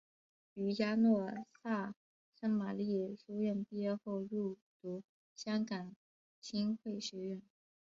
[0.55, 1.93] 于嘉诺撒
[2.33, 5.03] 圣玛利书院毕业后入读
[5.35, 5.93] 香港
[6.39, 7.43] 浸会学院。